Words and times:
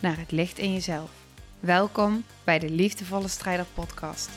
naar 0.00 0.18
het 0.18 0.30
licht 0.30 0.58
in 0.58 0.72
jezelf. 0.72 1.10
Welkom 1.60 2.24
bij 2.44 2.58
de 2.58 2.70
Liefdevolle 2.70 3.28
Strijder 3.28 3.66
Podcast. 3.74 4.30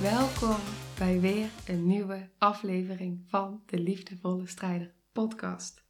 Welkom 0.00 0.56
bij 0.98 1.20
weer 1.20 1.48
een 1.66 1.86
nieuwe 1.86 2.30
aflevering 2.38 3.24
van 3.28 3.62
de 3.66 3.78
Liefdevolle 3.78 4.46
Strijder 4.46 4.94
Podcast. 5.12 5.84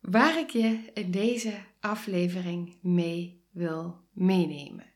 Waar 0.00 0.38
ik 0.38 0.50
je 0.50 0.90
in 0.94 1.10
deze 1.10 1.54
aflevering 1.80 2.78
mee 2.82 3.44
wil 3.50 4.00
meenemen. 4.12 4.92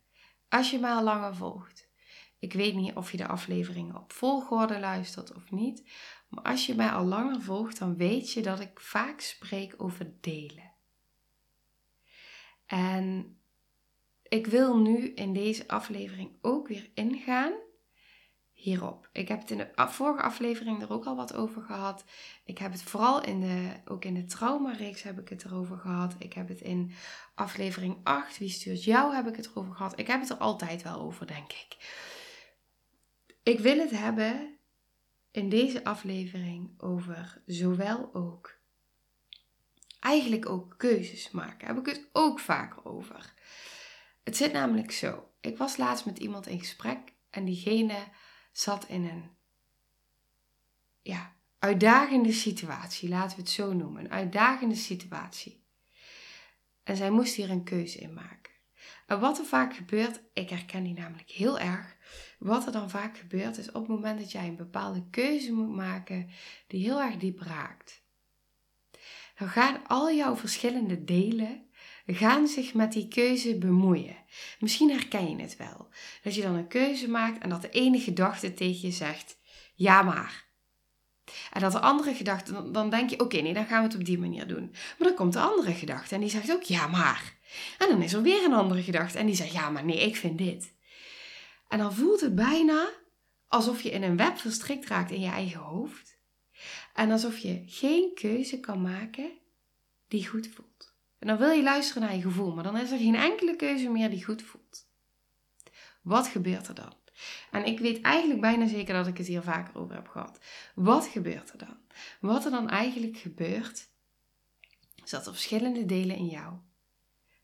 Als 0.49 0.71
je 0.71 0.79
mij 0.79 0.93
al 0.93 1.05
langer 1.05 1.35
volgt. 1.35 1.89
Ik 2.39 2.53
weet 2.53 2.75
niet 2.75 2.95
of 2.95 3.11
je 3.11 3.17
de 3.17 3.27
afleveringen 3.27 3.97
op 3.97 4.13
volgorde 4.13 4.79
luistert 4.79 5.35
of 5.35 5.51
niet. 5.51 5.83
Maar 6.31 6.45
als 6.45 6.67
je 6.67 6.75
mij 6.75 6.91
al 6.91 7.05
langer 7.05 7.43
volgt, 7.43 7.79
dan 7.79 7.97
weet 7.97 8.33
je 8.33 8.43
dat 8.43 8.61
ik 8.61 8.81
vaak 8.81 9.21
spreek 9.21 9.75
over 9.77 10.13
delen. 10.21 10.73
En 12.67 13.37
ik 14.23 14.47
wil 14.47 14.79
nu 14.79 15.09
in 15.15 15.33
deze 15.33 15.69
aflevering 15.69 16.39
ook 16.41 16.69
weer 16.69 16.91
ingaan 16.95 17.53
hierop. 18.53 19.09
Ik 19.13 19.29
heb 19.29 19.41
het 19.41 19.51
in 19.51 19.59
de 19.59 19.71
vorige 19.75 20.23
aflevering 20.23 20.83
er 20.83 20.93
ook 20.93 21.07
al 21.07 21.17
wat 21.17 21.35
over 21.35 21.63
gehad. 21.63 22.05
Ik 22.45 22.59
heb 22.59 22.73
het 22.73 22.83
vooral 22.83 23.25
in 23.25 23.41
de, 23.41 23.73
ook 23.85 24.05
in 24.05 24.15
de 24.15 24.25
traumareeks 24.25 25.03
heb 25.03 25.19
ik 25.19 25.29
het 25.29 25.45
erover 25.45 25.77
gehad. 25.79 26.15
Ik 26.19 26.33
heb 26.33 26.49
het 26.49 26.61
in 26.61 26.93
aflevering 27.35 27.97
8, 28.03 28.39
Wie 28.39 28.49
stuurt 28.49 28.85
jou, 28.85 29.15
heb 29.15 29.27
ik 29.27 29.37
het 29.37 29.47
erover 29.47 29.75
gehad. 29.75 29.99
Ik 29.99 30.07
heb 30.07 30.21
het 30.21 30.31
er 30.31 30.37
altijd 30.37 30.83
wel 30.83 31.01
over, 31.01 31.27
denk 31.27 31.53
ik. 31.53 31.77
Ik 33.43 33.61
wil 33.61 33.79
het 33.79 33.91
hebben 33.91 34.59
in 35.31 35.49
deze 35.49 35.85
aflevering 35.85 36.81
over 36.81 37.43
zowel 37.47 38.15
ook 38.15 38.59
eigenlijk 40.01 40.49
ook 40.49 40.75
keuzes 40.77 41.31
maken. 41.31 41.67
Heb 41.67 41.79
ik 41.79 41.87
het 41.87 42.09
ook 42.13 42.41
vaker 42.41 42.85
over. 42.85 43.35
Het 44.23 44.37
zit 44.37 44.53
namelijk 44.53 44.93
zo. 44.93 45.31
Ik 45.41 45.57
was 45.57 45.77
laatst 45.77 46.07
met 46.07 46.19
iemand 46.19 46.47
in 46.47 46.59
gesprek 46.59 46.99
en 47.31 47.45
diegene 47.45 47.99
zat 48.53 48.89
in 48.89 49.05
een 49.05 49.31
ja, 51.03 51.37
uitdagende 51.59 52.33
situatie, 52.33 53.09
laten 53.09 53.37
we 53.37 53.43
het 53.43 53.51
zo 53.51 53.73
noemen. 53.73 54.05
Een 54.05 54.11
uitdagende 54.11 54.75
situatie. 54.75 55.65
En 56.83 56.97
zij 56.97 57.11
moest 57.11 57.35
hier 57.35 57.51
een 57.51 57.65
keuze 57.65 57.99
in 57.99 58.15
maken. 58.15 58.50
En 59.07 59.21
wat 59.21 59.39
er 59.39 59.45
vaak 59.45 59.75
gebeurt, 59.75 60.21
ik 60.33 60.51
herken 60.51 60.85
die 60.85 60.95
namelijk 60.95 61.31
heel 61.31 61.59
erg. 61.59 61.97
Wat 62.39 62.67
er 62.67 62.73
dan 62.73 62.91
vaak 62.91 63.19
gebeurt 63.19 63.59
is 63.59 63.69
op 63.69 63.75
het 63.75 63.89
moment 63.89 64.19
dat 64.19 64.33
jij 64.33 64.49
een 64.49 64.57
bepaalde 64.57 65.05
keuze 65.11 65.53
moet 65.53 65.75
maken 65.77 66.31
die 66.67 66.83
heel 66.83 67.01
erg 67.01 67.17
diep 67.17 67.41
raakt. 67.41 68.03
Dan 69.39 69.49
gaan 69.49 69.87
al 69.87 70.13
jouw 70.13 70.37
verschillende 70.37 71.05
delen 71.05 71.71
gaan 72.07 72.47
zich 72.47 72.75
met 72.75 72.93
die 72.93 73.09
keuze 73.09 73.59
bemoeien. 73.59 74.17
Misschien 74.59 74.91
herken 74.91 75.31
je 75.31 75.43
het 75.43 75.57
wel. 75.57 75.89
Dat 76.23 76.35
je 76.35 76.43
dan 76.43 76.55
een 76.55 76.69
keuze 76.69 77.09
maakt 77.09 77.43
en 77.43 77.49
dat 77.49 77.63
de 77.63 77.71
ene 77.71 78.01
gedachte 78.01 78.55
tegen 78.55 78.89
je 78.89 78.95
zegt: 78.95 79.39
ja, 79.75 80.03
maar. 80.03 80.49
En 81.53 81.61
dat 81.61 81.73
de 81.73 81.81
andere 81.81 82.15
gedachte, 82.15 82.71
dan 82.71 82.91
denk 82.91 83.11
je: 83.11 83.21
oké, 83.21 83.41
nee, 83.41 83.55
dan 83.55 83.67
gaan 83.67 83.83
we 83.83 83.89
het 83.89 83.97
op 83.97 84.05
die 84.05 84.19
manier 84.19 84.47
doen. 84.47 84.71
Maar 84.71 85.09
dan 85.09 85.17
komt 85.17 85.33
de 85.33 85.41
andere 85.41 85.73
gedachte 85.73 86.15
en 86.15 86.21
die 86.21 86.31
zegt 86.31 86.53
ook: 86.53 86.63
ja, 86.63 86.87
maar. 86.87 87.35
En 87.79 87.89
dan 87.89 88.03
is 88.03 88.13
er 88.13 88.23
weer 88.23 88.45
een 88.45 88.53
andere 88.53 88.83
gedachte 88.83 89.19
en 89.19 89.27
die 89.27 89.35
zegt: 89.35 89.53
ja, 89.53 89.71
maar 89.71 89.85
nee, 89.85 90.01
ik 90.01 90.17
vind 90.17 90.39
dit. 90.39 90.73
En 91.69 91.79
dan 91.79 91.95
voelt 91.95 92.21
het 92.21 92.35
bijna 92.35 92.89
alsof 93.49 93.83
je 93.83 93.91
in 93.91 94.03
een 94.03 94.17
web 94.17 94.39
verstrikt 94.39 94.87
raakt 94.87 95.11
in 95.11 95.21
je 95.21 95.31
eigen 95.31 95.61
hoofd. 95.61 96.19
En 96.95 97.11
alsof 97.11 97.39
je 97.39 97.63
geen 97.67 98.15
keuze 98.15 98.61
kan 98.61 98.83
maken 98.83 99.31
die 100.09 100.27
goed 100.27 100.49
voelt. 100.55 100.95
En 101.19 101.27
dan 101.27 101.39
wil 101.39 101.51
je 101.51 101.63
luisteren 101.63 102.03
naar 102.03 102.15
je 102.15 102.23
gevoel, 102.23 102.55
maar 102.55 102.65
dan 102.65 102.77
is 102.77 102.91
er 102.91 102.99
geen 102.99 103.15
enkele 103.15 103.57
keuze 103.57 103.89
meer 103.89 104.11
die 104.11 104.25
goed 104.25 104.43
voelt. 104.43 104.89
Wat 106.03 106.27
gebeurt 106.27 106.69
er 106.69 106.75
dan? 106.75 106.93
En 107.51 107.65
ik 107.65 107.79
weet 107.81 108.01
eigenlijk 108.01 108.41
bijna 108.41 108.67
zeker 108.67 108.95
dat 108.95 109.07
ik 109.07 109.19
het 109.19 109.27
hier 109.27 109.43
vaker 109.43 109.79
over 109.79 109.95
heb 109.95 110.09
gehad. 110.09 110.41
Wat 110.75 111.07
gebeurt 111.07 111.53
er 111.53 111.59
dan? 111.59 111.77
Wat 112.21 112.45
er 112.45 112.51
dan 112.51 112.69
eigenlijk 112.69 113.17
gebeurt, 113.17 113.89
is 115.05 115.11
dat 115.11 115.27
er 115.27 115.33
verschillende 115.33 115.87
delen 115.87 116.17
in 116.17 116.27
jou 116.27 116.55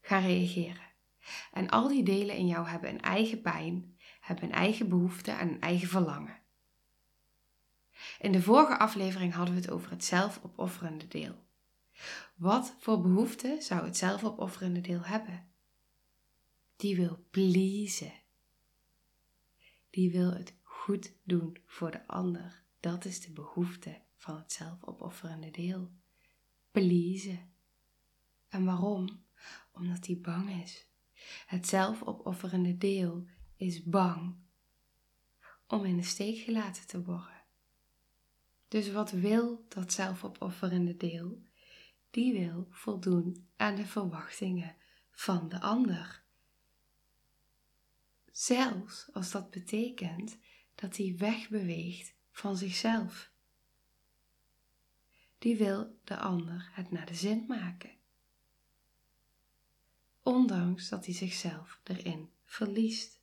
gaan 0.01 0.23
reageren. 0.23 0.85
En 1.53 1.69
al 1.69 1.89
die 1.89 2.03
delen 2.03 2.37
in 2.37 2.47
jou 2.47 2.69
hebben 2.69 2.91
een 2.91 3.01
eigen 3.01 3.41
pijn, 3.41 3.97
hebben 4.21 4.45
een 4.45 4.53
eigen 4.53 4.89
behoefte 4.89 5.31
en 5.31 5.49
een 5.49 5.61
eigen 5.61 5.89
verlangen. 5.89 6.39
In 8.19 8.33
de 8.33 8.43
vorige 8.43 8.79
aflevering 8.79 9.35
hadden 9.35 9.55
we 9.55 9.61
het 9.61 9.71
over 9.71 9.91
het 9.91 10.05
zelfopofferende 10.05 11.09
deel. 11.09 11.45
Wat 12.35 12.75
voor 12.79 13.01
behoefte 13.01 13.57
zou 13.61 13.85
het 13.85 13.97
zelfopofferende 13.97 14.81
deel 14.81 15.03
hebben? 15.03 15.49
Die 16.77 16.97
wil 16.97 17.27
pleasen. 17.31 18.13
Die 19.91 20.11
wil 20.11 20.33
het 20.33 20.55
goed 20.63 21.13
doen 21.23 21.57
voor 21.67 21.91
de 21.91 22.07
ander. 22.07 22.65
Dat 22.81 23.05
is 23.05 23.21
de 23.21 23.33
behoefte 23.33 24.01
van 24.17 24.37
het 24.37 24.53
zelfopofferende 24.53 25.51
deel. 25.51 25.91
Pleasen. 26.71 27.51
En 28.49 28.65
waarom? 28.65 29.25
Omdat 29.73 30.07
hij 30.07 30.19
bang 30.19 30.63
is. 30.63 30.87
Het 31.47 31.67
zelfopofferende 31.67 32.77
deel 32.77 33.27
is 33.57 33.83
bang 33.83 34.37
om 35.67 35.85
in 35.85 35.97
de 35.97 36.03
steek 36.03 36.39
gelaten 36.39 36.87
te 36.87 37.03
worden. 37.03 37.45
Dus 38.69 38.93
wat 38.93 39.11
wil 39.11 39.65
dat 39.69 39.93
zelfopofferende 39.93 40.97
deel? 40.97 41.45
die 42.17 42.33
wil 42.33 42.67
voldoen 42.71 43.49
aan 43.57 43.75
de 43.75 43.87
verwachtingen 43.87 44.77
van 45.11 45.49
de 45.49 45.61
ander. 45.61 46.25
Zelfs 48.37 49.09
als 49.13 49.31
dat 49.31 49.51
betekent 49.51 50.39
dat 50.75 50.97
hij 50.97 51.15
wegbeweegt 51.19 52.15
van 52.31 52.57
zichzelf. 52.57 53.31
Die 55.39 55.57
wil 55.57 55.99
de 56.05 56.17
ander 56.17 56.71
het 56.73 56.91
naar 56.91 57.07
de 57.07 57.15
zin 57.15 57.45
maken. 57.49 57.91
Ondanks 60.23 60.89
dat 60.89 61.05
hij 61.05 61.15
zichzelf 61.15 61.81
erin 61.83 62.31
verliest. 62.45 63.21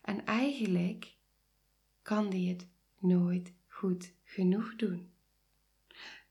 En 0.00 0.26
eigenlijk 0.26 1.16
kan 2.02 2.28
hij 2.28 2.44
het 2.44 2.66
nooit 2.98 3.52
goed 3.66 4.12
genoeg 4.24 4.76
doen. 4.76 5.12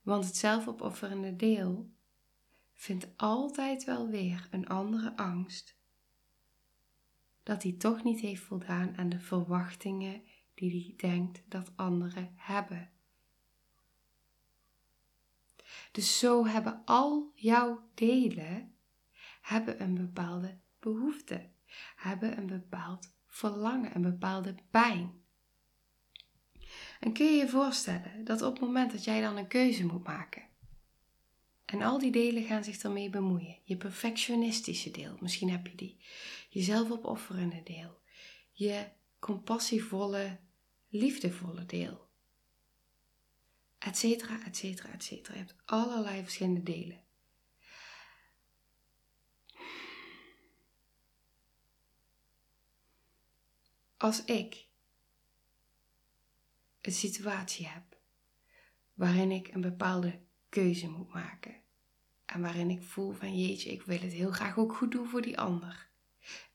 Want 0.02 0.24
het 0.24 0.36
zelfopofferende 0.36 1.36
deel 1.36 1.90
vindt 2.74 3.08
altijd 3.16 3.84
wel 3.84 4.08
weer 4.08 4.48
een 4.50 4.68
andere 4.68 5.16
angst. 5.16 5.77
Dat 7.48 7.62
hij 7.62 7.72
toch 7.72 8.02
niet 8.02 8.20
heeft 8.20 8.42
voldaan 8.42 8.96
aan 8.96 9.08
de 9.08 9.20
verwachtingen 9.20 10.22
die 10.54 10.70
hij 10.70 11.10
denkt 11.10 11.42
dat 11.48 11.72
anderen 11.76 12.32
hebben. 12.36 12.90
Dus 15.92 16.18
zo 16.18 16.46
hebben 16.46 16.82
al 16.84 17.32
jouw 17.34 17.88
delen 17.94 18.74
hebben 19.40 19.82
een 19.82 19.94
bepaalde 19.94 20.58
behoefte, 20.80 21.50
hebben 21.96 22.38
een 22.38 22.46
bepaald 22.46 23.12
verlangen, 23.26 23.94
een 23.94 24.02
bepaalde 24.02 24.54
pijn. 24.70 25.22
En 27.00 27.12
kun 27.12 27.26
je 27.26 27.36
je 27.36 27.48
voorstellen 27.48 28.24
dat 28.24 28.42
op 28.42 28.52
het 28.52 28.60
moment 28.60 28.92
dat 28.92 29.04
jij 29.04 29.20
dan 29.20 29.36
een 29.36 29.48
keuze 29.48 29.86
moet 29.86 30.04
maken, 30.04 30.48
en 31.70 31.82
al 31.82 31.98
die 31.98 32.10
delen 32.10 32.42
gaan 32.42 32.64
zich 32.64 32.82
ermee 32.82 33.10
bemoeien, 33.10 33.56
je 33.64 33.76
perfectionistische 33.76 34.90
deel, 34.90 35.16
misschien 35.20 35.50
heb 35.50 35.66
je 35.66 35.74
die, 35.74 35.96
je 36.48 36.62
zelfopofferende 36.62 37.62
deel, 37.62 38.00
je 38.52 38.88
compassievolle, 39.18 40.40
liefdevolle 40.88 41.66
deel, 41.66 42.08
etcetera, 43.78 44.44
etcetera, 44.44 44.92
etcetera. 44.92 45.34
Je 45.34 45.40
hebt 45.40 45.56
allerlei 45.64 46.22
verschillende 46.22 46.62
delen. 46.62 47.06
Als 53.96 54.24
ik 54.24 54.66
een 56.80 56.92
situatie 56.92 57.66
heb 57.66 57.88
waarin 58.94 59.30
ik 59.30 59.48
een 59.54 59.60
bepaalde 59.60 60.20
keuze 60.48 60.88
moet 60.88 61.12
maken. 61.12 61.54
En 62.24 62.40
waarin 62.40 62.70
ik 62.70 62.82
voel 62.82 63.12
van 63.12 63.38
jeetje, 63.38 63.72
ik 63.72 63.82
wil 63.82 64.00
het 64.00 64.12
heel 64.12 64.30
graag 64.30 64.58
ook 64.58 64.76
goed 64.76 64.90
doen 64.90 65.08
voor 65.08 65.22
die 65.22 65.38
ander. 65.38 65.87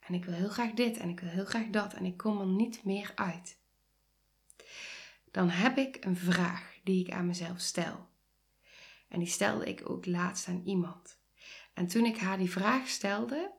En 0.08 0.14
ik 0.14 0.26
wil 0.26 0.34
heel 0.34 0.50
graag 0.50 0.72
dit 0.72 0.98
en 0.98 1.10
ik 1.10 1.20
wil 1.20 1.30
heel 1.30 1.46
graag 1.46 1.68
dat 1.68 1.94
en 1.94 2.06
ik 2.06 2.18
kom 2.18 2.40
er 2.40 2.48
niet 2.48 2.84
meer 2.84 3.12
uit. 3.16 3.58
Dan 5.32 5.50
heb 5.50 5.78
ik 5.78 6.06
een 6.06 6.18
vraag 6.18 6.80
die 6.84 7.06
ik 7.06 7.14
aan 7.14 7.28
mezelf 7.28 7.60
stel. 7.60 8.10
En 9.08 9.20
die 9.20 9.28
stelde 9.28 9.66
ik 9.66 9.90
ook 9.90 10.06
laatst 10.06 10.48
aan 10.48 10.62
iemand. 10.66 11.18
En 11.74 11.88
toen 11.88 12.06
ik 12.06 12.18
haar 12.18 12.38
die 12.38 12.52
vraag 12.52 12.88
stelde, 12.88 13.52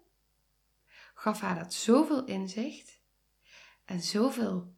gaf 1.15 1.41
haar 1.41 1.59
dat 1.59 1.75
zoveel 1.75 2.25
inzicht 2.25 3.01
en 3.85 4.03
zoveel 4.03 4.75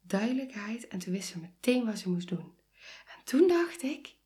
duidelijkheid. 0.00 0.88
En 0.88 0.98
toen 0.98 1.12
wist 1.12 1.28
ze 1.28 1.38
meteen 1.38 1.86
wat 1.86 1.98
ze 1.98 2.08
moest 2.08 2.28
doen. 2.28 2.54
En 3.06 3.24
toen 3.24 3.48
dacht 3.48 3.82
ik: 3.82 4.16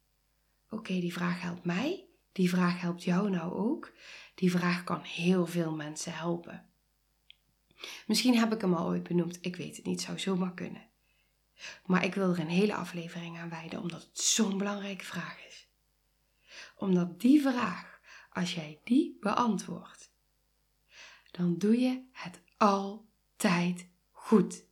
oké, 0.71 1.01
die 1.01 1.13
vraag 1.13 1.41
helpt 1.41 1.65
mij. 1.65 2.05
Die 2.33 2.49
vraag 2.49 2.81
helpt 2.81 3.05
jou 3.05 3.31
nou 3.31 3.55
ook. 3.55 3.93
Die 4.37 4.51
vraag 4.51 4.85
kan 4.85 5.01
heel 5.01 5.47
veel 5.47 5.73
mensen 5.73 6.15
helpen. 6.15 6.71
Misschien 8.07 8.39
heb 8.39 8.53
ik 8.53 8.61
hem 8.61 8.75
al 8.75 8.87
ooit 8.87 9.03
benoemd, 9.03 9.39
ik 9.41 9.57
weet 9.57 9.77
het 9.77 9.87
niet, 9.87 10.01
zou 10.01 10.19
zomaar 10.19 10.55
kunnen. 10.55 10.89
Maar 11.87 12.05
ik 12.05 12.15
wil 12.15 12.31
er 12.31 12.39
een 12.39 12.49
hele 12.49 12.75
aflevering 12.75 13.39
aan 13.39 13.49
wijden, 13.49 13.81
omdat 13.81 14.03
het 14.03 14.21
zo'n 14.21 14.59
belangrijke 14.59 15.05
vraag 15.05 15.47
is. 15.47 15.69
Omdat 16.77 17.21
die 17.21 17.41
vraag, 17.43 18.01
als 18.33 18.55
jij 18.55 18.81
die 18.85 19.17
beantwoordt, 19.21 20.11
dan 21.31 21.59
doe 21.59 21.81
je 21.81 22.03
het 22.13 22.41
altijd 22.57 23.89
goed. 24.11 24.65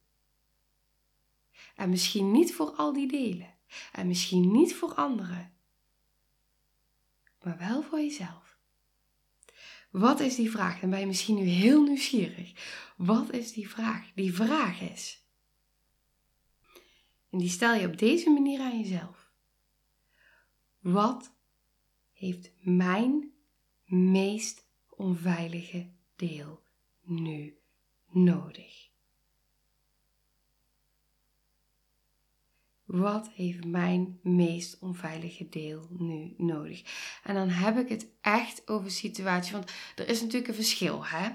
En 1.74 1.90
misschien 1.90 2.30
niet 2.30 2.54
voor 2.54 2.70
al 2.70 2.92
die 2.92 3.08
delen. 3.08 3.54
En 3.92 4.06
misschien 4.06 4.52
niet 4.52 4.74
voor 4.74 4.94
anderen. 4.94 5.52
Maar 7.42 7.58
wel 7.58 7.82
voor 7.82 7.98
jezelf. 7.98 8.43
Wat 9.94 10.20
is 10.20 10.34
die 10.34 10.50
vraag? 10.50 10.80
Dan 10.80 10.90
ben 10.90 11.00
je 11.00 11.06
misschien 11.06 11.36
nu 11.36 11.44
heel 11.44 11.82
nieuwsgierig. 11.82 12.52
Wat 12.96 13.32
is 13.32 13.52
die 13.52 13.68
vraag? 13.68 14.12
Die 14.14 14.34
vraag 14.34 14.80
is. 14.80 15.24
En 17.30 17.38
die 17.38 17.48
stel 17.48 17.74
je 17.74 17.86
op 17.86 17.98
deze 17.98 18.30
manier 18.30 18.60
aan 18.60 18.80
jezelf. 18.80 19.30
Wat 20.78 21.34
heeft 22.12 22.52
mijn 22.60 23.32
meest 23.84 24.68
onveilige 24.88 25.90
deel 26.16 26.62
nu 27.02 27.58
nodig? 28.10 28.83
Wat 32.84 33.30
heeft 33.34 33.64
mijn 33.64 34.18
meest 34.22 34.78
onveilige 34.78 35.48
deel 35.48 35.86
nu 35.90 36.34
nodig? 36.36 36.82
En 37.22 37.34
dan 37.34 37.48
heb 37.48 37.78
ik 37.78 37.88
het 37.88 38.06
echt 38.20 38.68
over 38.68 38.90
situaties. 38.90 39.52
Want 39.52 39.72
er 39.96 40.08
is 40.08 40.20
natuurlijk 40.20 40.48
een 40.48 40.54
verschil, 40.54 41.06
hè? 41.06 41.30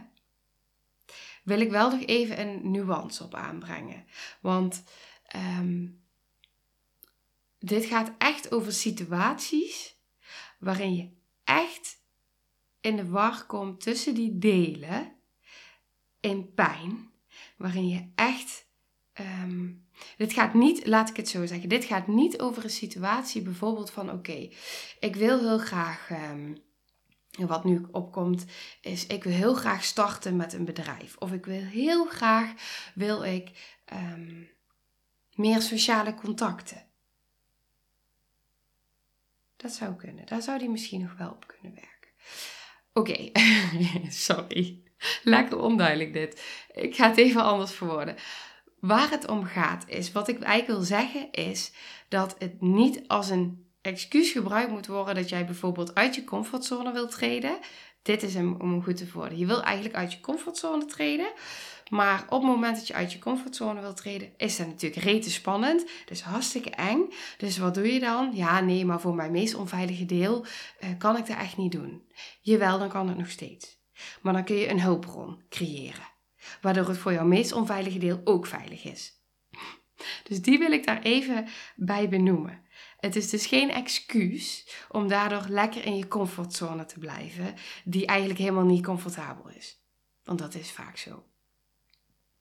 Wil 1.43 1.59
ik 1.59 1.69
wel 1.69 1.91
nog 1.91 2.05
even 2.05 2.39
een 2.39 2.71
nuance 2.71 3.23
op 3.23 3.33
aanbrengen. 3.33 4.05
Want 4.41 4.83
ehm, 5.25 5.87
dit 7.59 7.85
gaat 7.85 8.11
echt 8.17 8.51
over 8.51 8.73
situaties 8.73 9.97
waarin 10.59 10.95
je 10.95 11.09
echt 11.43 12.01
in 12.81 12.95
de 12.95 13.07
war 13.07 13.45
komt 13.45 13.81
tussen 13.81 14.13
die 14.13 14.37
delen 14.37 15.15
in 16.19 16.53
pijn. 16.53 17.11
Waarin 17.57 17.87
je 17.87 18.11
echt. 18.15 18.67
Ehm, 19.19 19.67
dit 20.17 20.33
gaat 20.33 20.53
niet, 20.53 20.87
laat 20.87 21.09
ik 21.09 21.15
het 21.15 21.29
zo 21.29 21.45
zeggen, 21.45 21.69
dit 21.69 21.85
gaat 21.85 22.07
niet 22.07 22.39
over 22.39 22.63
een 22.63 22.69
situatie 22.69 23.41
bijvoorbeeld 23.41 23.91
van 23.91 24.11
oké, 24.11 24.49
ik 24.99 25.15
wil 25.15 25.39
heel 25.39 25.57
graag, 25.57 26.09
um, 26.09 26.57
wat 27.47 27.63
nu 27.63 27.87
opkomt, 27.91 28.45
is 28.81 29.07
ik 29.07 29.23
wil 29.23 29.33
heel 29.33 29.53
graag 29.53 29.83
starten 29.83 30.35
met 30.35 30.53
een 30.53 30.65
bedrijf. 30.65 31.15
Of 31.17 31.31
ik 31.31 31.45
wil 31.45 31.61
heel 31.61 32.05
graag, 32.05 32.53
wil 32.95 33.23
ik 33.23 33.75
um, 33.93 34.49
meer 35.33 35.61
sociale 35.61 36.13
contacten. 36.13 36.85
Dat 39.57 39.71
zou 39.71 39.95
kunnen, 39.95 40.25
daar 40.25 40.41
zou 40.41 40.59
die 40.59 40.69
misschien 40.69 41.01
nog 41.01 41.17
wel 41.17 41.29
op 41.29 41.47
kunnen 41.47 41.73
werken. 41.73 42.11
Oké, 42.93 43.31
sorry. 44.27 44.83
Lekker 45.23 45.57
onduidelijk 45.59 46.13
dit. 46.13 46.43
Ik 46.73 46.95
ga 46.95 47.07
het 47.07 47.17
even 47.17 47.43
anders 47.43 47.71
verwoorden. 47.71 48.15
Waar 48.79 49.09
het 49.09 49.27
om 49.27 49.43
gaat 49.43 49.83
is, 49.87 50.11
wat 50.11 50.27
ik 50.27 50.41
eigenlijk 50.41 50.79
wil 50.79 50.87
zeggen, 50.87 51.31
is 51.31 51.71
dat 52.07 52.35
het 52.37 52.61
niet 52.61 53.07
als 53.07 53.29
een 53.29 53.67
excuus 53.81 54.31
gebruikt 54.31 54.71
moet 54.71 54.87
worden 54.87 55.15
dat 55.15 55.29
jij 55.29 55.45
bijvoorbeeld 55.45 55.95
uit 55.95 56.15
je 56.15 56.23
comfortzone 56.23 56.91
wilt 56.91 57.11
treden. 57.11 57.57
Dit 58.01 58.23
is 58.23 58.33
hem 58.33 58.55
om 58.59 58.83
goed 58.83 58.97
te 58.97 59.11
worden. 59.13 59.37
Je 59.37 59.45
wil 59.45 59.63
eigenlijk 59.63 59.95
uit 59.95 60.13
je 60.13 60.19
comfortzone 60.19 60.85
treden. 60.85 61.31
Maar 61.89 62.23
op 62.29 62.41
het 62.41 62.51
moment 62.51 62.75
dat 62.75 62.87
je 62.87 62.93
uit 62.93 63.13
je 63.13 63.19
comfortzone 63.19 63.81
wilt 63.81 63.97
treden, 63.97 64.33
is 64.37 64.57
dat 64.57 64.67
natuurlijk 64.67 65.03
rete 65.03 65.29
spannend. 65.29 65.89
Dus 66.05 66.21
hartstikke 66.23 66.69
eng. 66.69 67.13
Dus 67.37 67.57
wat 67.57 67.73
doe 67.73 67.93
je 67.93 67.99
dan? 67.99 68.31
Ja, 68.33 68.59
nee, 68.59 68.85
maar 68.85 69.01
voor 69.01 69.15
mijn 69.15 69.31
meest 69.31 69.55
onveilige 69.55 70.05
deel 70.05 70.45
uh, 70.79 70.89
kan 70.97 71.17
ik 71.17 71.27
dat 71.27 71.37
echt 71.37 71.57
niet 71.57 71.71
doen. 71.71 72.03
Jawel, 72.41 72.79
dan 72.79 72.89
kan 72.89 73.07
het 73.07 73.17
nog 73.17 73.29
steeds. 73.29 73.77
Maar 74.21 74.33
dan 74.33 74.43
kun 74.43 74.55
je 74.55 74.69
een 74.69 74.81
hulpbron 74.81 75.41
creëren 75.49 76.17
waardoor 76.61 76.87
het 76.87 76.97
voor 76.97 77.13
jouw 77.13 77.25
meest 77.25 77.51
onveilige 77.51 77.99
deel 77.99 78.21
ook 78.23 78.45
veilig 78.45 78.83
is. 78.83 79.13
Dus 80.23 80.41
die 80.41 80.59
wil 80.59 80.71
ik 80.71 80.85
daar 80.85 81.01
even 81.01 81.47
bij 81.75 82.09
benoemen. 82.09 82.61
Het 82.97 83.15
is 83.15 83.29
dus 83.29 83.45
geen 83.45 83.71
excuus 83.71 84.75
om 84.89 85.07
daardoor 85.07 85.45
lekker 85.49 85.85
in 85.85 85.97
je 85.97 86.07
comfortzone 86.07 86.85
te 86.85 86.99
blijven, 86.99 87.53
die 87.83 88.05
eigenlijk 88.05 88.39
helemaal 88.39 88.65
niet 88.65 88.85
comfortabel 88.85 89.49
is. 89.49 89.83
Want 90.23 90.39
dat 90.39 90.55
is 90.55 90.71
vaak 90.71 90.97
zo. 90.97 91.23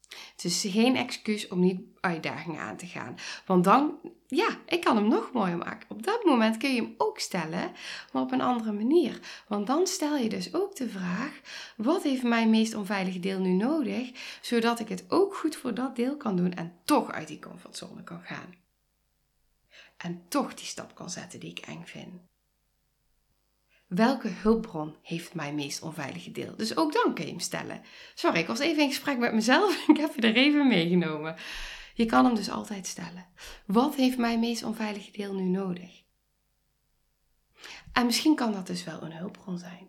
Het 0.08 0.44
is 0.44 0.64
geen 0.69 0.96
excuus 0.96 1.49
om 1.49 1.60
niet 1.60 1.81
uitdagingen 2.00 2.60
aan 2.60 2.76
te 2.76 2.87
gaan. 2.87 3.16
Want 3.46 3.64
dan, 3.64 3.99
ja, 4.26 4.49
ik 4.66 4.81
kan 4.81 4.96
hem 4.96 5.08
nog 5.08 5.32
mooier 5.32 5.56
maken. 5.56 5.90
Op 5.90 6.02
dat 6.02 6.25
moment 6.25 6.56
kun 6.56 6.75
je 6.75 6.82
hem 6.82 6.94
ook 6.99 7.19
stellen, 7.19 7.72
maar 8.12 8.22
op 8.22 8.32
een 8.32 8.40
andere 8.40 8.72
manier. 8.72 9.20
Want 9.49 9.66
dan 9.66 9.87
stel 9.87 10.16
je 10.16 10.28
dus 10.28 10.55
ook 10.55 10.76
de 10.76 10.88
vraag: 10.88 11.40
wat 11.76 12.02
heeft 12.02 12.22
mijn 12.22 12.50
meest 12.50 12.75
onveilige 12.75 13.20
deel 13.20 13.40
nu 13.40 13.52
nodig, 13.52 14.10
zodat 14.40 14.81
ik 14.81 14.88
het 14.88 15.05
ook 15.08 15.34
goed 15.37 15.56
voor 15.56 15.75
dat 15.75 15.96
deel 15.96 16.16
kan 16.16 16.37
doen 16.37 16.55
en 16.55 16.72
toch 16.84 17.10
uit 17.12 17.28
die 17.28 17.38
comfortzone 17.38 18.02
kan 18.05 18.22
gaan. 18.22 18.55
En 19.96 20.22
toch 20.29 20.55
die 20.55 20.67
stap 20.67 20.94
kan 20.94 21.10
zetten 21.10 21.41
die 21.41 21.50
ik 21.50 21.58
eng 21.58 21.82
vind. 21.84 22.28
Welke 23.89 24.29
hulpbron 24.29 24.97
heeft 25.03 25.35
mijn 25.35 25.55
meest 25.55 25.83
onveilige 25.83 26.31
deel? 26.31 26.57
Dus 26.57 26.77
ook 26.77 26.93
dan 26.93 27.15
kun 27.15 27.25
je 27.25 27.31
hem 27.31 27.41
stellen. 27.41 27.83
Sorry, 28.15 28.39
ik 28.39 28.47
was 28.47 28.59
even 28.59 28.83
in 28.83 28.89
gesprek 28.89 29.19
met 29.19 29.35
mezelf. 29.35 29.77
Ik 29.89 29.97
heb 29.97 30.15
je 30.15 30.21
er 30.21 30.37
even 30.37 30.67
meegenomen. 30.67 31.37
Je 31.95 32.07
kan 32.07 32.25
hem 32.25 32.35
dus 32.35 32.51
altijd 32.51 32.87
stellen. 32.87 33.27
Wat 33.67 33.95
heeft 33.95 34.19
mijn 34.19 34.41
meest 34.41 34.63
onveilige 34.63 35.11
deel 35.11 35.35
nu 35.35 35.43
nodig? 35.43 36.03
En 37.93 38.07
misschien 38.07 38.35
kan 38.35 38.53
dat 38.53 38.67
dus 38.67 38.85
wel 38.85 39.03
een 39.03 39.13
hulpbron 39.13 39.59
zijn. 39.59 39.89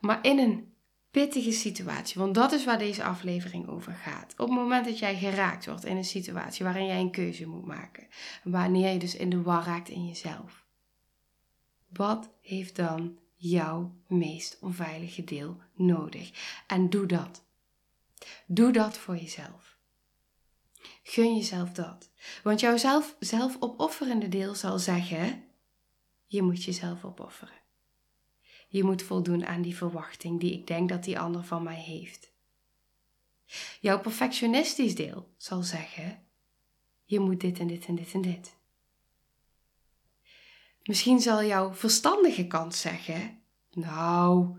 Maar 0.00 0.18
in 0.22 0.38
een 0.38 0.74
pittige 1.10 1.52
situatie, 1.52 2.20
want 2.20 2.34
dat 2.34 2.52
is 2.52 2.64
waar 2.64 2.78
deze 2.78 3.04
aflevering 3.04 3.68
over 3.68 3.92
gaat. 3.92 4.32
Op 4.36 4.48
het 4.48 4.56
moment 4.56 4.84
dat 4.84 4.98
jij 4.98 5.16
geraakt 5.16 5.66
wordt 5.66 5.84
in 5.84 5.96
een 5.96 6.04
situatie 6.04 6.64
waarin 6.64 6.86
jij 6.86 7.00
een 7.00 7.10
keuze 7.10 7.46
moet 7.46 7.66
maken, 7.66 8.06
wanneer 8.42 8.92
je 8.92 8.98
dus 8.98 9.16
in 9.16 9.30
de 9.30 9.42
war 9.42 9.64
raakt 9.64 9.88
in 9.88 10.06
jezelf 10.06 10.59
wat 11.92 12.30
heeft 12.40 12.76
dan 12.76 13.18
jouw 13.34 13.94
meest 14.06 14.58
onveilige 14.60 15.24
deel 15.24 15.60
nodig? 15.74 16.30
En 16.66 16.90
doe 16.90 17.06
dat. 17.06 17.44
Doe 18.46 18.72
dat 18.72 18.98
voor 18.98 19.16
jezelf. 19.16 19.78
Gun 21.02 21.36
jezelf 21.36 21.72
dat. 21.72 22.10
Want 22.42 22.60
jouw 22.60 22.76
zelf, 23.18 23.56
opofferende 23.60 24.28
deel 24.28 24.54
zal 24.54 24.78
zeggen: 24.78 25.44
je 26.26 26.42
moet 26.42 26.64
jezelf 26.64 27.04
opofferen. 27.04 27.58
Je 28.68 28.84
moet 28.84 29.02
voldoen 29.02 29.46
aan 29.46 29.62
die 29.62 29.76
verwachting 29.76 30.40
die 30.40 30.52
ik 30.52 30.66
denk 30.66 30.88
dat 30.88 31.04
die 31.04 31.18
ander 31.18 31.44
van 31.44 31.62
mij 31.62 31.80
heeft. 31.80 32.32
Jouw 33.80 34.00
perfectionistisch 34.00 34.94
deel 34.94 35.34
zal 35.36 35.62
zeggen: 35.62 36.26
je 37.04 37.20
moet 37.20 37.40
dit 37.40 37.58
en 37.58 37.66
dit 37.66 37.86
en 37.86 37.94
dit 37.94 38.12
en 38.12 38.20
dit. 38.20 38.58
Misschien 40.90 41.20
zal 41.20 41.44
jouw 41.44 41.74
verstandige 41.74 42.46
kant 42.46 42.74
zeggen: 42.74 43.42
Nou, 43.70 44.58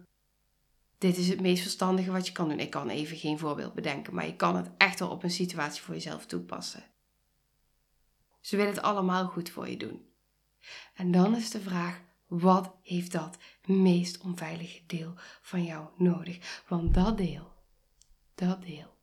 dit 0.98 1.18
is 1.18 1.30
het 1.30 1.42
meest 1.42 1.62
verstandige 1.62 2.12
wat 2.12 2.28
je 2.28 2.34
kan 2.34 2.50
doen. 2.50 2.60
Ik 2.60 2.70
kan 2.70 2.90
even 2.90 3.18
geen 3.18 3.40
voorbeeld 3.40 3.74
bedenken, 3.74 4.14
maar 4.14 4.26
je 4.26 4.36
kan 4.36 4.56
het 4.56 4.70
echt 4.78 5.00
wel 5.00 5.10
op 5.10 5.24
een 5.24 5.32
situatie 5.32 5.82
voor 5.82 5.94
jezelf 5.94 6.26
toepassen. 6.26 6.84
Ze 8.42 8.56
willen 8.56 8.74
het 8.74 8.82
allemaal 8.82 9.28
goed 9.28 9.50
voor 9.50 9.70
je 9.70 9.78
doen. 9.78 10.06
En 10.94 11.12
dan 11.12 11.36
is 11.36 11.50
de 11.50 11.62
vraag: 11.62 12.02
wat 12.28 12.76
heeft 12.82 13.12
dat 13.12 13.38
meest 13.66 14.18
onveilige 14.18 14.82
deel 14.86 15.14
van 15.42 15.64
jou 15.64 15.88
nodig? 15.98 16.64
Want 16.68 16.94
dat 16.94 17.18
deel, 17.18 17.54
dat 18.36 18.62
deel, 18.62 18.98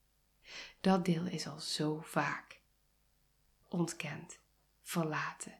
dat 0.80 1.04
deel 1.04 1.26
is 1.26 1.47
al 1.47 1.61
zo 1.61 2.00
vaak 2.00 2.61
ontkend, 3.68 4.38
verlaten, 4.82 5.58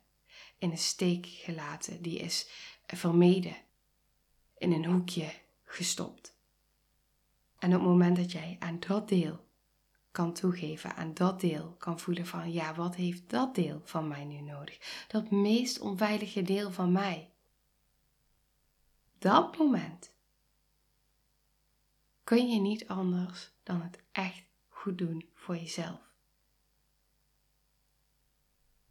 in 0.59 0.71
de 0.71 0.77
steek 0.77 1.27
gelaten, 1.27 2.03
die 2.03 2.19
is 2.19 2.49
vermeden, 2.87 3.57
in 4.59 4.73
een 4.73 4.85
hoekje 4.85 5.33
gestopt. 5.65 6.37
En 7.59 7.75
op 7.75 7.81
het 7.81 7.89
moment 7.89 8.17
dat 8.17 8.33
jij 8.33 8.57
aan 8.59 8.81
dat 8.81 9.09
deel 9.09 9.47
kan 10.11 10.33
toegeven, 10.33 10.97
aan 10.97 11.15
dat 11.15 11.41
deel 11.41 11.75
kan 11.79 12.01
voelen 12.01 12.27
van 12.27 12.53
ja, 12.53 12.75
wat 12.75 12.95
heeft 12.95 13.31
dat 13.31 13.55
deel 13.55 13.81
van 13.85 14.09
mij 14.09 14.25
nu 14.25 14.41
nodig? 14.41 15.05
Dat 15.09 15.31
meest 15.31 15.81
onveilige 15.81 16.43
deel 16.43 16.73
van 16.73 16.93
mij. 16.93 17.31
Dat 19.19 19.59
moment 19.59 20.13
kun 22.25 22.49
je 22.49 22.61
niet 22.61 22.89
anders 22.89 23.53
dan 23.63 23.83
het 23.83 24.03
echt 24.13 24.43
goed 24.69 24.99
doen 24.99 25.31
voor 25.35 25.57
jezelf. 25.57 26.08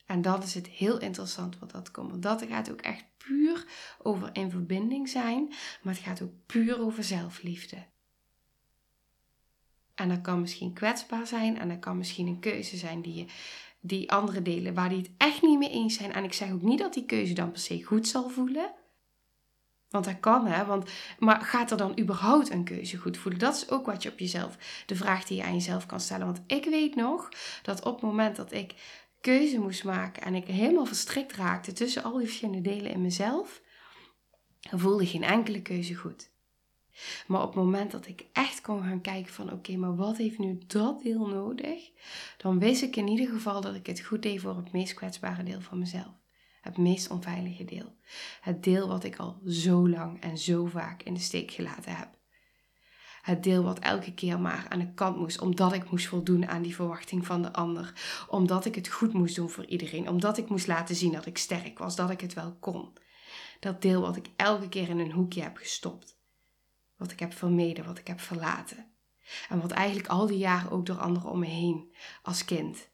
En 0.08 0.22
dat 0.22 0.44
is 0.44 0.54
het 0.54 0.68
heel 0.68 1.00
interessant 1.00 1.60
wat 1.60 1.72
dat 1.72 1.92
komt. 1.92 2.10
Want 2.10 2.24
dat 2.24 2.44
gaat 2.50 2.72
ook 2.72 2.82
echt 2.82 3.04
puur 3.18 3.66
over 4.02 4.30
in 4.34 4.52
verbinding 4.52 5.10
zijn, 5.10 5.54
maar 5.82 5.94
het 5.94 6.04
gaat 6.04 6.22
ook 6.22 6.32
puur 6.46 6.80
over 6.80 7.04
zelfliefde. 7.04 7.86
En 9.96 10.10
dat 10.10 10.22
kan 10.22 10.42
misschien 10.42 10.74
kwetsbaar 10.74 11.28
zijn 11.28 11.60
en 11.60 11.68
dat 11.68 11.80
kan 11.80 11.98
misschien 11.98 12.28
een 12.28 12.40
keuze 12.40 12.78
zijn 12.78 13.02
die 13.02 13.14
je 13.14 13.26
die 13.80 14.12
andere 14.12 14.42
delen 14.42 14.74
waar 14.74 14.90
die 14.90 14.98
het 14.98 15.12
echt 15.18 15.42
niet 15.42 15.60
mee 15.60 15.70
eens 15.70 15.96
zijn. 15.98 16.14
En 16.14 16.24
ik 16.24 16.34
zeg 16.34 16.52
ook 16.52 16.62
niet 16.62 16.80
dat 16.80 16.94
die 16.94 17.06
keuze 17.06 17.34
dan 17.34 17.52
per 17.52 17.62
se 17.62 17.84
goed 17.84 18.08
zal 18.08 18.30
voelen. 18.30 18.72
Want 19.90 20.06
dat 20.06 20.20
kan, 20.20 20.46
hè. 20.46 20.66
Want, 20.66 20.90
maar 21.20 21.42
gaat 21.42 21.72
er 21.72 21.78
dan 21.78 22.00
überhaupt 22.00 22.50
een 22.50 22.64
keuze 22.64 22.98
goed 22.98 23.18
voelen? 23.18 23.40
Dat 23.40 23.56
is 23.56 23.70
ook 23.70 23.86
wat 23.86 24.04
je 24.04 24.12
op 24.12 24.20
jezelf, 24.20 24.84
de 24.86 24.96
vraag 24.96 25.24
die 25.24 25.38
je 25.38 25.44
aan 25.44 25.54
jezelf 25.54 25.86
kan 25.86 26.00
stellen. 26.00 26.26
Want 26.26 26.42
ik 26.48 26.66
weet 26.66 26.96
nog 26.96 27.30
dat 27.62 27.86
op 27.86 27.94
het 27.94 28.04
moment 28.04 28.36
dat 28.36 28.52
ik 28.52 28.74
keuze 29.22 29.60
moest 29.60 29.84
maken 29.84 30.24
en 30.24 30.36
ik 30.36 30.46
helemaal 30.46 30.86
verstrikt 30.86 31.34
raakte 31.34 31.74
tussen 31.74 32.04
al 32.04 32.18
die 32.18 32.28
verschillende 32.28 32.70
delen 32.70 32.92
in 32.92 33.02
mezelf, 33.02 33.62
voelde 34.60 35.06
geen 35.06 35.24
enkele 35.24 35.62
keuze 35.62 35.96
goed. 35.96 36.30
Maar 37.28 37.42
op 37.42 37.48
het 37.48 37.64
moment 37.64 37.92
dat 37.92 38.08
ik 38.08 38.26
echt 38.34 38.62
kon 38.62 38.84
gaan 38.84 39.02
kijken 39.02 39.34
van 39.34 39.52
oké, 39.52 39.76
maar 39.76 39.96
wat 39.96 40.18
heeft 40.18 40.38
nu 40.38 40.58
dat 40.68 41.02
deel 41.02 41.28
nodig? 41.28 41.92
Dan 42.38 42.60
wist 42.60 42.82
ik 42.82 42.96
in 42.96 43.08
ieder 43.08 43.28
geval 43.28 43.62
dat 43.62 43.76
ik 43.76 43.86
het 43.86 44.00
goed 44.00 44.22
deed 44.22 44.42
voor 44.42 44.56
het 44.56 44.72
meest 44.72 44.94
kwetsbare 44.94 45.44
deel 45.44 45.62
van 45.62 45.80
mezelf. 45.80 46.14
Het 46.62 46.78
meest 46.78 47.10
onveilige 47.10 47.66
deel. 47.66 47.96
Het 48.42 48.64
deel 48.64 48.88
wat 48.88 49.04
ik 49.04 49.16
al 49.16 49.42
zo 49.46 49.90
lang 49.90 50.22
en 50.22 50.38
zo 50.38 50.66
vaak 50.66 51.04
in 51.04 51.14
de 51.14 51.20
steek 51.20 51.52
gelaten 51.52 51.96
heb. 51.96 52.10
Het 53.28 53.44
deel 53.44 53.64
wat 53.64 53.80
elke 53.80 54.14
keer 54.14 54.40
maar 54.40 54.66
aan 54.70 54.80
de 54.80 54.94
kant 54.94 55.18
moest, 55.18 55.40
omdat 55.40 55.74
ik 55.74 55.92
moest 55.92 56.08
voldoen 56.08 56.48
aan 56.48 56.62
die 56.62 56.76
verwachting 56.76 57.26
van 57.26 57.42
de 57.42 57.54
ander. 57.54 57.94
Omdat 58.30 58.66
ik 58.66 58.76
het 58.76 58.88
goed 58.88 59.14
moest 59.14 59.36
doen 59.36 59.50
voor 59.50 59.66
iedereen. 59.66 60.10
Omdat 60.10 60.38
ik 60.38 60.50
moest 60.50 60.68
laten 60.68 60.96
zien 60.96 61.12
dat 61.12 61.26
ik 61.26 61.38
sterk 61.38 61.78
was, 61.78 61.96
dat 61.96 62.10
ik 62.10 62.22
het 62.22 62.34
wel 62.34 62.58
kon. 62.60 62.94
Dat 63.60 63.82
deel 63.82 64.02
wat 64.02 64.16
ik 64.16 64.30
elke 64.36 64.70
keer 64.70 64.90
in 64.90 65.00
een 65.00 65.12
hoekje 65.12 65.42
heb 65.42 65.58
gestopt. 65.58 66.18
Wat 66.98 67.12
ik 67.12 67.20
heb 67.20 67.34
vermeden, 67.34 67.86
wat 67.86 67.98
ik 67.98 68.08
heb 68.08 68.20
verlaten. 68.20 68.86
En 69.50 69.62
wat 69.62 69.72
eigenlijk 69.72 70.08
al 70.08 70.28
die 70.28 70.38
jaren 70.38 70.72
ook 70.72 70.86
door 70.86 71.00
anderen 71.00 71.32
om 71.32 71.40
me 71.40 71.46
heen, 71.46 71.96
als 72.22 72.46
kind, 72.46 72.90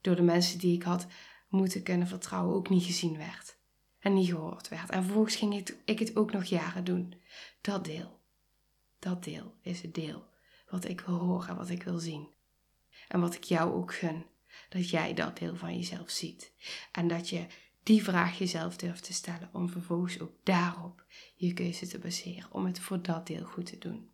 door 0.00 0.16
de 0.16 0.22
mensen 0.22 0.58
die 0.58 0.74
ik 0.74 0.82
had 0.82 1.06
moeten 1.48 1.82
kunnen 1.82 2.08
vertrouwen, 2.08 2.54
ook 2.54 2.68
niet 2.68 2.84
gezien 2.84 3.16
werd. 3.16 3.56
En 3.98 4.14
niet 4.14 4.28
gehoord 4.28 4.68
werd. 4.68 4.90
En 4.90 5.04
vervolgens 5.04 5.36
ging 5.36 5.68
ik 5.84 5.98
het 5.98 6.16
ook 6.16 6.32
nog 6.32 6.44
jaren 6.44 6.84
doen. 6.84 7.14
Dat 7.60 7.84
deel. 7.84 8.22
Dat 9.04 9.24
deel 9.24 9.54
is 9.60 9.82
het 9.82 9.94
deel 9.94 10.26
wat 10.68 10.88
ik 10.88 11.00
wil 11.00 11.18
horen, 11.18 11.56
wat 11.56 11.68
ik 11.68 11.82
wil 11.82 11.98
zien. 11.98 12.28
En 13.08 13.20
wat 13.20 13.34
ik 13.34 13.44
jou 13.44 13.74
ook 13.74 13.94
gun. 13.94 14.26
Dat 14.68 14.90
jij 14.90 15.14
dat 15.14 15.38
deel 15.38 15.56
van 15.56 15.76
jezelf 15.76 16.10
ziet. 16.10 16.52
En 16.92 17.08
dat 17.08 17.28
je 17.28 17.46
die 17.82 18.04
vraag 18.04 18.38
jezelf 18.38 18.76
durft 18.76 19.04
te 19.04 19.12
stellen 19.12 19.48
om 19.52 19.68
vervolgens 19.68 20.20
ook 20.20 20.32
daarop 20.42 21.04
je 21.34 21.52
keuze 21.52 21.86
te 21.86 21.98
baseren. 21.98 22.52
Om 22.52 22.66
het 22.66 22.80
voor 22.80 23.02
dat 23.02 23.26
deel 23.26 23.44
goed 23.44 23.66
te 23.66 23.78
doen. 23.78 24.10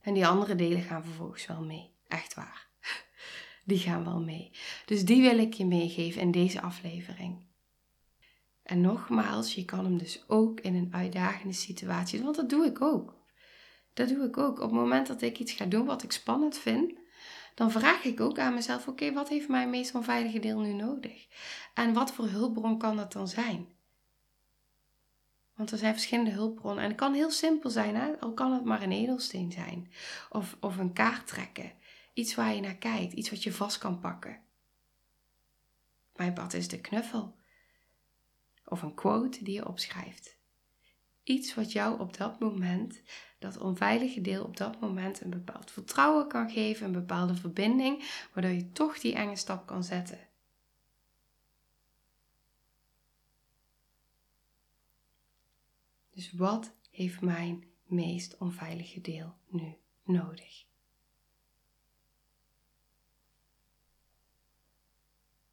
En 0.00 0.14
die 0.14 0.26
andere 0.26 0.54
delen 0.54 0.82
gaan 0.82 1.04
vervolgens 1.04 1.46
wel 1.46 1.64
mee. 1.64 1.90
Echt 2.08 2.34
waar. 2.34 2.68
Die 3.64 3.78
gaan 3.78 4.04
wel 4.04 4.20
mee. 4.20 4.50
Dus 4.86 5.04
die 5.04 5.22
wil 5.22 5.38
ik 5.38 5.54
je 5.54 5.66
meegeven 5.66 6.20
in 6.20 6.30
deze 6.30 6.60
aflevering. 6.60 7.48
En 8.70 8.80
nogmaals, 8.80 9.54
je 9.54 9.64
kan 9.64 9.84
hem 9.84 9.98
dus 9.98 10.24
ook 10.26 10.60
in 10.60 10.74
een 10.74 10.88
uitdagende 10.90 11.54
situatie 11.54 12.22
want 12.22 12.36
dat 12.36 12.48
doe 12.48 12.66
ik 12.66 12.80
ook. 12.80 13.14
Dat 13.94 14.08
doe 14.08 14.24
ik 14.24 14.38
ook. 14.38 14.56
Op 14.56 14.70
het 14.70 14.80
moment 14.80 15.06
dat 15.06 15.22
ik 15.22 15.38
iets 15.38 15.52
ga 15.52 15.64
doen 15.64 15.86
wat 15.86 16.02
ik 16.02 16.12
spannend 16.12 16.58
vind, 16.58 16.92
dan 17.54 17.70
vraag 17.70 18.04
ik 18.04 18.20
ook 18.20 18.38
aan 18.38 18.54
mezelf: 18.54 18.88
oké, 18.88 19.12
wat 19.12 19.28
heeft 19.28 19.48
mijn 19.48 19.70
meest 19.70 19.94
onveilige 19.94 20.38
deel 20.38 20.60
nu 20.60 20.72
nodig? 20.72 21.26
En 21.74 21.92
wat 21.92 22.12
voor 22.12 22.28
hulpbron 22.28 22.78
kan 22.78 22.96
dat 22.96 23.12
dan 23.12 23.28
zijn? 23.28 23.68
Want 25.54 25.70
er 25.70 25.78
zijn 25.78 25.94
verschillende 25.94 26.30
hulpbronnen. 26.30 26.82
En 26.82 26.90
het 26.90 26.98
kan 26.98 27.14
heel 27.14 27.30
simpel 27.30 27.70
zijn, 27.70 27.94
hè? 27.96 28.20
al 28.20 28.32
kan 28.32 28.52
het 28.52 28.64
maar 28.64 28.82
een 28.82 28.92
edelsteen 28.92 29.52
zijn. 29.52 29.92
Of, 30.30 30.56
of 30.60 30.76
een 30.76 30.92
kaart 30.92 31.26
trekken. 31.26 31.72
Iets 32.14 32.34
waar 32.34 32.54
je 32.54 32.60
naar 32.60 32.76
kijkt, 32.76 33.12
iets 33.12 33.30
wat 33.30 33.42
je 33.42 33.52
vast 33.52 33.78
kan 33.78 34.00
pakken. 34.00 34.38
Mijn 36.16 36.32
pad 36.32 36.52
is 36.52 36.68
de 36.68 36.80
knuffel. 36.80 37.38
Of 38.70 38.82
een 38.82 38.94
quote 38.94 39.44
die 39.44 39.54
je 39.54 39.68
opschrijft. 39.68 40.38
Iets 41.22 41.54
wat 41.54 41.72
jou 41.72 42.00
op 42.00 42.16
dat 42.16 42.40
moment, 42.40 43.02
dat 43.38 43.58
onveilige 43.58 44.20
deel 44.20 44.44
op 44.44 44.56
dat 44.56 44.80
moment, 44.80 45.20
een 45.20 45.30
bepaald 45.30 45.70
vertrouwen 45.70 46.28
kan 46.28 46.50
geven, 46.50 46.86
een 46.86 46.92
bepaalde 46.92 47.34
verbinding, 47.34 48.26
waardoor 48.32 48.52
je 48.52 48.72
toch 48.72 48.98
die 48.98 49.14
enge 49.14 49.36
stap 49.36 49.66
kan 49.66 49.84
zetten. 49.84 50.28
Dus 56.10 56.32
wat 56.32 56.74
heeft 56.90 57.20
mijn 57.20 57.64
meest 57.82 58.38
onveilige 58.38 59.00
deel 59.00 59.34
nu 59.46 59.76
nodig? 60.02 60.64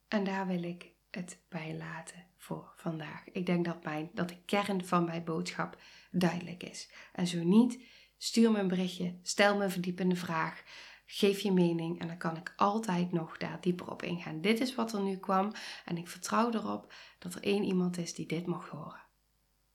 En 0.07 0.23
daar 0.23 0.47
wil 0.47 0.63
ik 0.63 0.95
het 1.17 1.41
bij 1.49 1.75
laten 1.77 2.25
voor 2.37 2.73
vandaag. 2.75 3.29
Ik 3.31 3.45
denk 3.45 3.65
dat, 3.65 3.83
mijn, 3.83 4.09
dat 4.13 4.29
de 4.29 4.41
kern 4.45 4.85
van 4.85 5.05
mijn 5.05 5.23
boodschap 5.23 5.81
duidelijk 6.11 6.63
is. 6.63 6.91
En 7.13 7.27
zo 7.27 7.43
niet, 7.43 7.83
stuur 8.17 8.51
me 8.51 8.59
een 8.59 8.67
berichtje, 8.67 9.19
stel 9.21 9.57
me 9.57 9.63
een 9.63 9.71
verdiepende 9.71 10.15
vraag, 10.15 10.63
geef 11.05 11.39
je 11.39 11.51
mening 11.51 11.99
en 11.99 12.07
dan 12.07 12.17
kan 12.17 12.37
ik 12.37 12.53
altijd 12.55 13.11
nog 13.11 13.37
daar 13.37 13.61
dieper 13.61 13.91
op 13.91 14.03
ingaan. 14.03 14.41
Dit 14.41 14.59
is 14.59 14.75
wat 14.75 14.93
er 14.93 15.01
nu 15.01 15.17
kwam 15.17 15.51
en 15.85 15.97
ik 15.97 16.07
vertrouw 16.07 16.51
erop 16.51 16.93
dat 17.19 17.33
er 17.35 17.43
één 17.43 17.63
iemand 17.63 17.97
is 17.97 18.13
die 18.13 18.25
dit 18.25 18.45
mag 18.45 18.69
horen. 18.69 19.05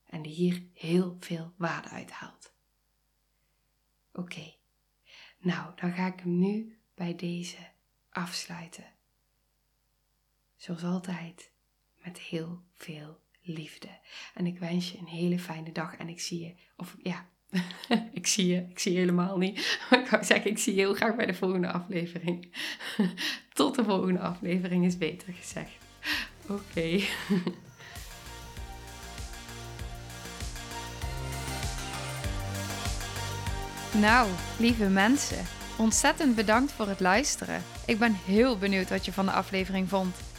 En 0.07 0.23
die 0.23 0.33
hier 0.33 0.67
heel 0.75 1.17
veel 1.21 1.53
waarde 1.57 1.89
uithaalt. 1.89 2.55
Oké, 4.13 4.55
nou 5.39 5.73
dan 5.75 5.93
ga 5.93 6.07
ik 6.07 6.21
hem 6.21 6.39
nu 6.39 6.79
bij 6.95 7.17
deze 7.17 7.71
afsluiten. 8.11 8.92
Zoals 10.63 10.83
altijd, 10.83 11.51
met 12.05 12.19
heel 12.19 12.63
veel 12.73 13.21
liefde. 13.41 13.89
En 14.35 14.47
ik 14.47 14.59
wens 14.59 14.93
je 14.93 14.99
een 14.99 15.07
hele 15.07 15.39
fijne 15.39 15.73
dag 15.73 15.97
en 15.97 16.09
ik 16.09 16.21
zie 16.21 16.41
je, 16.41 16.55
of 16.77 16.97
ja, 17.03 17.29
ik 18.13 18.27
zie 18.27 18.47
je, 18.47 18.67
ik 18.71 18.79
zie 18.79 18.93
je 18.93 18.99
helemaal 18.99 19.39
niet. 19.39 19.59
ik 20.03 20.07
wou 20.11 20.25
zeggen, 20.25 20.51
ik 20.51 20.59
zie 20.59 20.75
je 20.75 20.81
heel 20.81 20.95
graag 20.95 21.17
bij 21.17 21.27
de 21.27 21.35
volgende 21.35 21.73
aflevering. 21.73 22.55
Tot 23.53 23.75
de 23.75 23.85
volgende 23.85 24.21
aflevering 24.21 24.85
is 24.85 24.99
beter 24.99 25.33
gezegd. 25.33 25.73
Oké. 26.49 27.01
Nou, 34.01 34.31
lieve 34.59 34.89
mensen, 34.89 35.45
ontzettend 35.79 36.35
bedankt 36.35 36.73
voor 36.73 36.89
het 36.89 37.01
luisteren. 37.01 37.63
Ik 37.87 37.99
ben 37.99 38.15
heel 38.15 38.59
benieuwd 38.59 38.89
wat 38.89 39.05
je 39.05 39.13
van 39.13 39.27
de 39.27 39.33
aflevering 39.33 39.89
vond 39.89 40.31